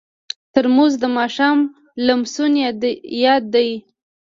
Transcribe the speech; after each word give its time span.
ترموز 0.53 0.93
د 1.03 1.05
ماښام 1.17 1.57
لمسون 2.05 2.51
یاد 3.27 3.43
دی. 3.53 3.69